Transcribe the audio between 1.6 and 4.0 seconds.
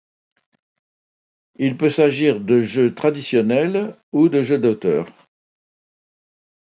peut s'agir de jeux traditionnels